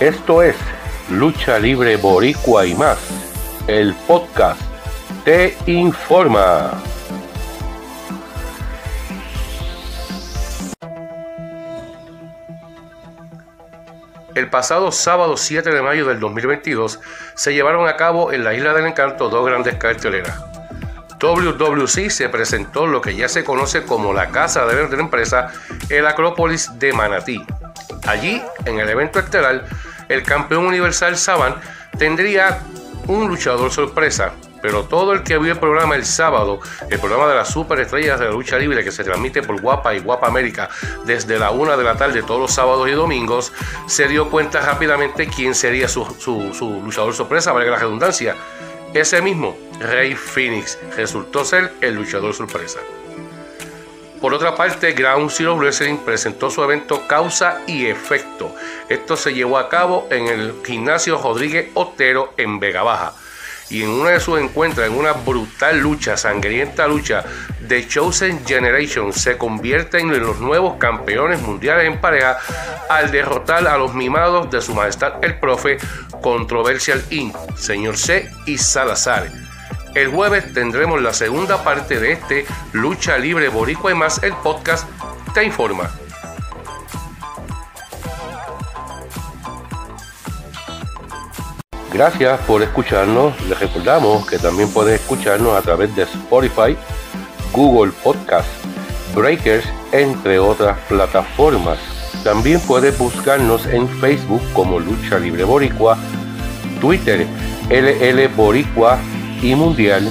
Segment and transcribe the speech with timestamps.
[0.00, 0.56] Esto es
[1.10, 2.98] Lucha Libre Boricua y más.
[3.66, 4.58] El podcast
[5.26, 6.70] te informa.
[14.34, 16.98] El pasado sábado 7 de mayo del 2022
[17.34, 20.42] se llevaron a cabo en la Isla del Encanto dos grandes carteleras.
[21.20, 25.52] WWC se presentó lo que ya se conoce como la casa de la empresa,
[25.90, 27.44] el Acrópolis de Manatí.
[28.06, 29.66] Allí, en el evento estelar,
[30.10, 31.54] el campeón universal Saban
[31.96, 32.60] tendría
[33.06, 36.60] un luchador sorpresa, pero todo el que vio el programa el sábado,
[36.90, 40.00] el programa de las superestrellas de la lucha libre que se transmite por Guapa y
[40.00, 40.68] Guapa América
[41.06, 43.52] desde la una de la tarde todos los sábados y domingos,
[43.86, 46.04] se dio cuenta rápidamente quién sería su,
[46.84, 48.34] luchador sorpresa, valga la redundancia.
[48.92, 52.80] Ese mismo, Rey Phoenix, resultó ser el luchador sorpresa.
[54.20, 58.54] Por otra parte, Ground Zero Wrestling presentó su evento Causa y Efecto.
[58.88, 63.14] Esto se llevó a cabo en el gimnasio Rodríguez Otero en Vega Baja
[63.70, 67.24] y en uno de sus encuentros, en una brutal lucha, sangrienta lucha,
[67.66, 72.38] The Chosen Generation se convierte en los nuevos campeones mundiales en pareja
[72.88, 75.78] al derrotar a los mimados de su majestad el profe
[76.20, 79.49] Controversial Inc., Señor C y Salazar.
[79.94, 84.88] El jueves tendremos la segunda parte de este Lucha Libre Boricua y más, el podcast
[85.34, 85.90] te informa.
[91.92, 93.34] Gracias por escucharnos.
[93.48, 96.76] Les recordamos que también pueden escucharnos a través de Spotify,
[97.52, 98.48] Google Podcast,
[99.12, 101.78] Breakers, entre otras plataformas.
[102.22, 105.98] También puedes buscarnos en Facebook como Lucha Libre Boricua,
[106.80, 107.26] Twitter
[107.70, 108.98] LL Boricua
[109.42, 110.10] y Mundial,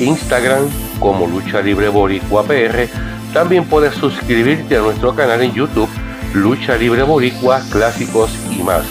[0.00, 0.68] Instagram
[1.00, 2.88] como Lucha Libre Boricua PR.
[3.32, 5.88] También puedes suscribirte a nuestro canal en YouTube
[6.34, 8.84] Lucha Libre Boricua, Clásicos y más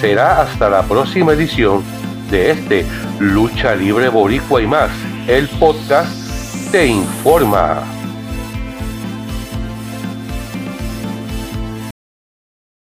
[0.00, 1.82] será hasta la próxima edición
[2.30, 2.86] de este
[3.18, 4.90] Lucha Libre Boricua y más.
[5.26, 6.10] El podcast
[6.72, 7.99] te informa.